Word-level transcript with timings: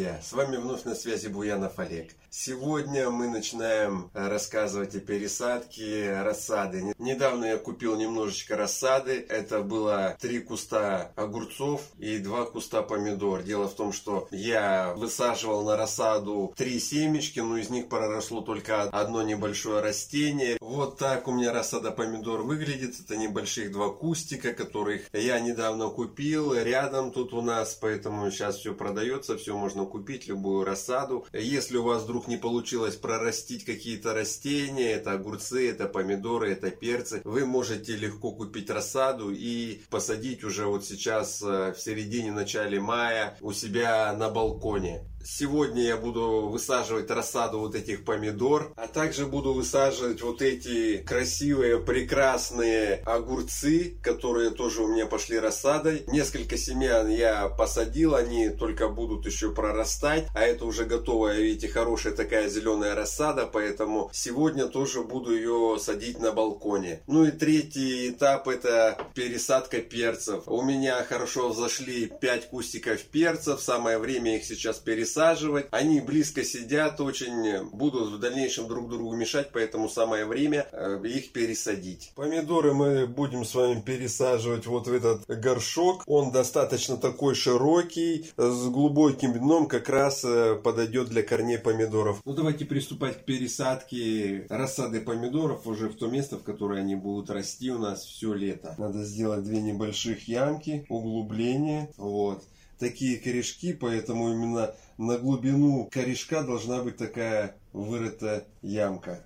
друзья! 0.00 0.20
С 0.22 0.32
вами 0.32 0.56
вновь 0.56 0.84
на 0.84 0.94
связи 0.94 1.28
Буянов 1.28 1.78
Олег. 1.78 2.12
Сегодня 2.30 3.10
мы 3.10 3.28
начинаем 3.28 4.08
рассказывать 4.14 4.94
о 4.94 5.00
пересадке 5.00 6.22
рассады. 6.22 6.94
Недавно 6.98 7.44
я 7.44 7.58
купил 7.58 7.96
немножечко 7.96 8.56
рассады. 8.56 9.26
Это 9.28 9.62
было 9.62 10.16
три 10.20 10.38
куста 10.38 11.10
огурцов 11.16 11.82
и 11.98 12.18
два 12.18 12.44
куста 12.44 12.82
помидор. 12.82 13.42
Дело 13.42 13.68
в 13.68 13.74
том, 13.74 13.92
что 13.92 14.28
я 14.30 14.94
высаживал 14.96 15.64
на 15.64 15.76
рассаду 15.76 16.54
три 16.56 16.78
семечки, 16.78 17.40
но 17.40 17.58
из 17.58 17.68
них 17.68 17.88
проросло 17.88 18.40
только 18.42 18.84
одно 18.84 19.22
небольшое 19.22 19.82
растение. 19.82 20.56
Вот 20.60 20.98
так 20.98 21.26
у 21.26 21.32
меня 21.32 21.52
рассада 21.52 21.90
помидор 21.90 22.42
выглядит. 22.42 22.94
Это 23.00 23.16
небольших 23.16 23.72
два 23.72 23.90
кустика, 23.90 24.52
которых 24.52 25.12
я 25.12 25.40
недавно 25.40 25.88
купил. 25.88 26.54
Рядом 26.54 27.10
тут 27.10 27.34
у 27.34 27.42
нас, 27.42 27.74
поэтому 27.74 28.30
сейчас 28.30 28.56
все 28.58 28.72
продается, 28.72 29.36
все 29.36 29.56
можно 29.58 29.84
купить, 29.90 30.28
любую 30.28 30.64
рассаду. 30.64 31.26
Если 31.32 31.76
у 31.76 31.82
вас 31.82 32.04
вдруг 32.04 32.28
не 32.28 32.36
получилось 32.36 32.96
прорастить 32.96 33.64
какие-то 33.64 34.14
растения, 34.14 34.92
это 34.92 35.12
огурцы, 35.12 35.68
это 35.68 35.86
помидоры, 35.86 36.52
это 36.52 36.70
перцы, 36.70 37.20
вы 37.24 37.44
можете 37.44 37.96
легко 37.96 38.32
купить 38.32 38.70
рассаду 38.70 39.30
и 39.30 39.82
посадить 39.90 40.44
уже 40.44 40.66
вот 40.66 40.84
сейчас 40.84 41.42
э, 41.42 41.74
в 41.76 41.80
середине, 41.80 42.32
начале 42.32 42.80
мая 42.80 43.36
у 43.40 43.52
себя 43.52 44.12
на 44.14 44.30
балконе. 44.30 45.02
Сегодня 45.22 45.82
я 45.82 45.96
буду 45.98 46.48
высаживать 46.48 47.10
рассаду 47.10 47.58
вот 47.58 47.74
этих 47.74 48.04
помидор, 48.04 48.72
а 48.76 48.86
также 48.86 49.26
буду 49.26 49.52
высаживать 49.52 50.22
вот 50.22 50.40
эти 50.40 50.96
красивые, 50.98 51.78
прекрасные 51.78 53.02
огурцы, 53.04 53.98
которые 54.02 54.50
тоже 54.50 54.82
у 54.82 54.88
меня 54.88 55.04
пошли 55.04 55.38
рассадой. 55.38 56.04
Несколько 56.06 56.56
семян 56.56 57.08
я 57.08 57.48
посадил, 57.48 58.14
они 58.14 58.48
только 58.48 58.88
будут 58.88 59.26
еще 59.26 59.52
прорастать, 59.52 60.26
а 60.34 60.40
это 60.40 60.64
уже 60.64 60.86
готовая, 60.86 61.36
видите, 61.38 61.68
хорошая 61.68 62.14
такая 62.14 62.48
зеленая 62.48 62.94
рассада, 62.94 63.46
поэтому 63.46 64.10
сегодня 64.14 64.66
тоже 64.66 65.02
буду 65.02 65.34
ее 65.34 65.76
садить 65.78 66.18
на 66.18 66.32
балконе. 66.32 67.02
Ну 67.06 67.26
и 67.26 67.30
третий 67.30 68.08
этап 68.08 68.48
это 68.48 68.96
пересадка 69.14 69.80
перцев. 69.80 70.44
У 70.46 70.62
меня 70.62 71.04
хорошо 71.04 71.50
взошли 71.50 72.06
5 72.06 72.48
кустиков 72.48 73.02
перцев, 73.02 73.60
самое 73.60 73.98
время 73.98 74.36
их 74.36 74.44
сейчас 74.44 74.78
пересадить 74.78 75.09
пересаживать. 75.10 75.66
Они 75.70 76.00
близко 76.00 76.44
сидят 76.44 77.00
очень, 77.00 77.64
будут 77.70 78.12
в 78.12 78.18
дальнейшем 78.18 78.68
друг 78.68 78.88
другу 78.88 79.14
мешать, 79.14 79.50
поэтому 79.52 79.88
самое 79.88 80.24
время 80.24 80.66
э, 80.72 81.00
их 81.04 81.32
пересадить. 81.32 82.12
Помидоры 82.14 82.72
мы 82.72 83.06
будем 83.06 83.44
с 83.44 83.54
вами 83.54 83.80
пересаживать 83.80 84.66
вот 84.66 84.86
в 84.86 84.92
этот 84.92 85.26
горшок. 85.26 86.04
Он 86.06 86.30
достаточно 86.30 86.96
такой 86.96 87.34
широкий, 87.34 88.30
с 88.36 88.68
глубоким 88.68 89.32
дном, 89.32 89.66
как 89.66 89.88
раз 89.88 90.24
э, 90.24 90.56
подойдет 90.56 91.08
для 91.08 91.22
корней 91.22 91.58
помидоров. 91.58 92.20
Ну 92.24 92.34
давайте 92.34 92.64
приступать 92.64 93.18
к 93.22 93.24
пересадке 93.24 94.46
рассады 94.48 95.00
помидоров 95.00 95.66
уже 95.66 95.88
в 95.88 95.96
то 95.96 96.06
место, 96.06 96.36
в 96.36 96.42
которое 96.42 96.80
они 96.80 96.94
будут 96.94 97.30
расти 97.30 97.70
у 97.70 97.78
нас 97.78 98.04
все 98.04 98.32
лето. 98.32 98.74
Надо 98.78 99.04
сделать 99.04 99.44
две 99.44 99.60
небольших 99.60 100.28
ямки, 100.28 100.86
углубления, 100.88 101.90
вот 101.96 102.42
такие 102.80 103.18
корешки, 103.18 103.72
поэтому 103.72 104.32
именно 104.32 104.74
на 104.98 105.18
глубину 105.18 105.88
корешка 105.92 106.42
должна 106.42 106.82
быть 106.82 106.96
такая 106.96 107.56
вырыта 107.72 108.48
ямка. 108.62 109.24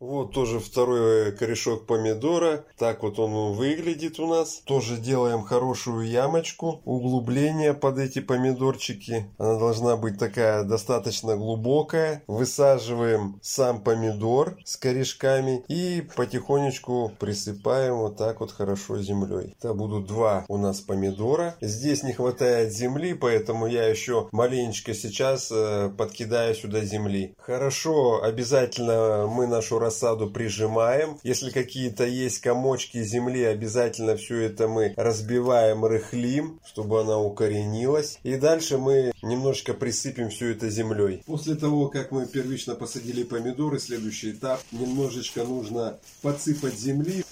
Вот 0.00 0.32
тоже 0.32 0.60
второй 0.60 1.32
корешок 1.32 1.86
помидора. 1.86 2.64
Так 2.76 3.02
вот 3.02 3.18
он 3.18 3.54
выглядит 3.54 4.20
у 4.20 4.28
нас. 4.28 4.62
Тоже 4.64 4.96
делаем 4.96 5.42
хорошую 5.42 6.08
ямочку. 6.08 6.80
Углубление 6.84 7.74
под 7.74 7.98
эти 7.98 8.20
помидорчики. 8.20 9.26
Она 9.38 9.58
должна 9.58 9.96
быть 9.96 10.16
такая 10.16 10.62
достаточно 10.62 11.36
глубокая. 11.36 12.22
Высаживаем 12.28 13.40
сам 13.42 13.80
помидор 13.80 14.56
с 14.64 14.76
корешками. 14.76 15.64
И 15.66 16.06
потихонечку 16.14 17.10
присыпаем 17.18 17.96
вот 17.96 18.16
так 18.16 18.38
вот 18.38 18.52
хорошо 18.52 18.98
землей. 18.98 19.56
Это 19.58 19.74
будут 19.74 20.06
два 20.06 20.44
у 20.46 20.58
нас 20.58 20.80
помидора. 20.80 21.56
Здесь 21.60 22.04
не 22.04 22.12
хватает 22.12 22.72
земли, 22.72 23.14
поэтому 23.14 23.66
я 23.66 23.88
еще 23.88 24.28
маленечко 24.30 24.94
сейчас 24.94 25.50
э, 25.50 25.90
подкидаю 25.98 26.54
сюда 26.54 26.82
земли. 26.82 27.34
Хорошо, 27.38 28.22
обязательно 28.22 29.26
мы 29.26 29.48
нашу 29.48 29.80
рассаду 29.88 30.28
прижимаем. 30.28 31.18
Если 31.22 31.50
какие-то 31.50 32.04
есть 32.04 32.40
комочки 32.40 33.02
земли, 33.02 33.42
обязательно 33.44 34.16
все 34.16 34.42
это 34.42 34.68
мы 34.68 34.92
разбиваем, 34.96 35.84
рыхлим, 35.84 36.60
чтобы 36.66 37.00
она 37.00 37.18
укоренилась. 37.18 38.18
И 38.22 38.36
дальше 38.36 38.76
мы 38.76 39.12
немножко 39.22 39.72
присыпем 39.72 40.28
все 40.28 40.50
это 40.50 40.68
землей. 40.68 41.22
После 41.24 41.54
того, 41.54 41.88
как 41.88 42.12
мы 42.12 42.26
первично 42.26 42.74
посадили 42.74 43.22
помидоры, 43.22 43.78
следующий 43.78 44.32
этап, 44.32 44.60
немножечко 44.72 45.44
нужно 45.44 45.98
подсыпать 46.20 46.78
земли. 46.78 47.24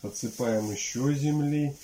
Подсыпаем 0.00 0.70
еще 0.70 1.12
земли. 1.14 1.76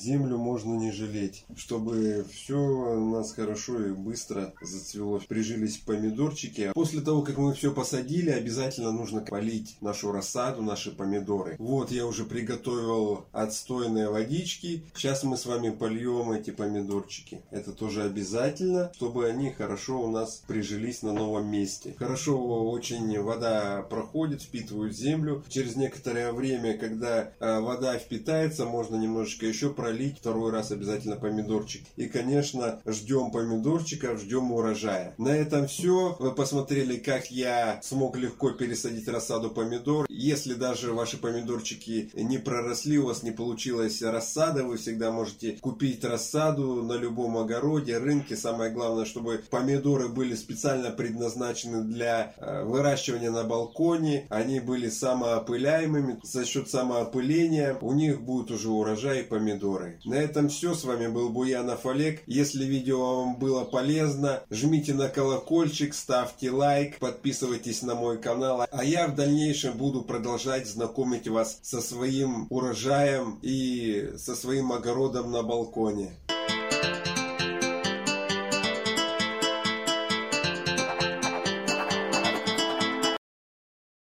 Землю 0.00 0.38
можно 0.38 0.74
не 0.74 0.92
жалеть, 0.92 1.44
чтобы 1.56 2.24
все 2.32 2.56
у 2.56 3.10
нас 3.10 3.32
хорошо 3.32 3.84
и 3.84 3.92
быстро 3.92 4.54
зацвело. 4.62 5.20
Прижились 5.28 5.76
помидорчики. 5.78 6.72
После 6.74 7.00
того, 7.02 7.22
как 7.22 7.36
мы 7.36 7.52
все 7.52 7.72
посадили, 7.72 8.30
обязательно 8.30 8.92
нужно 8.92 9.20
полить 9.20 9.76
нашу 9.82 10.10
рассаду, 10.12 10.62
наши 10.62 10.90
помидоры. 10.90 11.56
Вот 11.58 11.90
я 11.90 12.06
уже 12.06 12.24
приготовил 12.24 13.26
отстойные 13.32 14.08
водички. 14.08 14.84
Сейчас 14.94 15.22
мы 15.22 15.36
с 15.36 15.44
вами 15.44 15.70
польем 15.70 16.32
эти 16.32 16.50
помидорчики. 16.50 17.42
Это 17.50 17.72
тоже 17.72 18.02
обязательно, 18.04 18.90
чтобы 18.94 19.26
они 19.26 19.50
хорошо 19.50 20.00
у 20.00 20.10
нас 20.10 20.42
прижились 20.46 21.02
на 21.02 21.12
новом 21.12 21.50
месте. 21.50 21.94
Хорошо 21.98 22.70
очень 22.70 23.20
вода 23.20 23.82
проходит, 23.82 24.42
впитывает 24.42 24.96
землю. 24.96 25.44
Через 25.48 25.76
некоторое 25.76 26.32
время, 26.32 26.78
когда 26.78 27.32
а, 27.38 27.60
вода 27.60 27.98
впитается, 27.98 28.64
можно 28.64 28.96
немножечко 28.96 29.46
еще 29.46 29.70
пролить 29.70 29.89
пролить 29.90 30.18
второй 30.18 30.52
раз 30.52 30.70
обязательно 30.70 31.16
помидорчик. 31.16 31.82
И, 31.96 32.06
конечно, 32.06 32.80
ждем 32.86 33.32
помидорчиков, 33.32 34.20
ждем 34.20 34.52
урожая. 34.52 35.14
На 35.18 35.30
этом 35.30 35.66
все. 35.66 36.14
Вы 36.20 36.32
посмотрели, 36.32 36.96
как 36.96 37.28
я 37.32 37.80
смог 37.82 38.16
легко 38.16 38.52
пересадить 38.52 39.08
рассаду 39.08 39.50
помидор. 39.50 40.06
Если 40.08 40.54
даже 40.54 40.92
ваши 40.92 41.16
помидорчики 41.16 42.10
не 42.14 42.38
проросли, 42.38 42.98
у 42.98 43.06
вас 43.06 43.24
не 43.24 43.32
получилась 43.32 44.00
рассада, 44.00 44.62
вы 44.62 44.76
всегда 44.76 45.10
можете 45.10 45.58
купить 45.60 46.04
рассаду 46.04 46.84
на 46.84 46.92
любом 46.92 47.36
огороде, 47.36 47.98
рынке. 47.98 48.36
Самое 48.36 48.70
главное, 48.70 49.06
чтобы 49.06 49.42
помидоры 49.50 50.08
были 50.08 50.36
специально 50.36 50.90
предназначены 50.90 51.82
для 51.82 52.32
э, 52.36 52.62
выращивания 52.62 53.32
на 53.32 53.42
балконе. 53.42 54.26
Они 54.28 54.60
были 54.60 54.88
самоопыляемыми. 54.88 56.20
За 56.22 56.44
счет 56.44 56.70
самоопыления 56.70 57.76
у 57.80 57.92
них 57.92 58.22
будет 58.22 58.52
уже 58.52 58.68
урожай 58.68 59.24
помидор 59.24 59.79
помидоры. 59.80 59.98
На 60.04 60.14
этом 60.14 60.48
все. 60.48 60.74
С 60.74 60.84
вами 60.84 61.08
был 61.08 61.30
Буянов 61.30 61.86
Олег. 61.86 62.22
Если 62.26 62.64
видео 62.64 63.24
вам 63.24 63.36
было 63.36 63.64
полезно, 63.64 64.42
жмите 64.50 64.94
на 64.94 65.08
колокольчик, 65.08 65.94
ставьте 65.94 66.50
лайк, 66.50 66.98
подписывайтесь 66.98 67.82
на 67.82 67.94
мой 67.94 68.18
канал. 68.18 68.66
А 68.70 68.84
я 68.84 69.08
в 69.08 69.14
дальнейшем 69.14 69.76
буду 69.76 70.02
продолжать 70.02 70.66
знакомить 70.66 71.28
вас 71.28 71.58
со 71.62 71.80
своим 71.80 72.46
урожаем 72.50 73.38
и 73.42 74.12
со 74.16 74.34
своим 74.34 74.72
огородом 74.72 75.30
на 75.30 75.42
балконе. 75.42 76.10